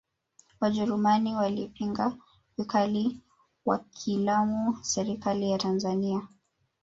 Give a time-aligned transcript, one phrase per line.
[0.61, 2.17] wajerumani walipinga
[2.57, 3.21] vikali
[3.65, 6.27] wakiilamu serikali ya tanzania